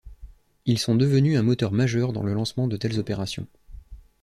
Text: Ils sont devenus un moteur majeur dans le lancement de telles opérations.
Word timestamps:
Ils 0.65 0.79
sont 0.79 0.95
devenus 0.95 1.37
un 1.37 1.43
moteur 1.43 1.71
majeur 1.71 2.11
dans 2.11 2.23
le 2.23 2.33
lancement 2.33 2.67
de 2.67 2.75
telles 2.75 2.97
opérations. 2.99 3.45